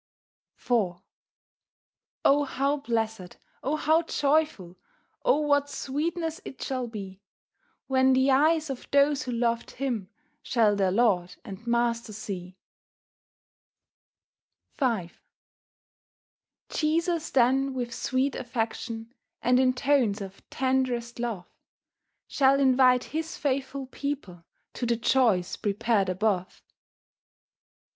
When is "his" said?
23.03-23.37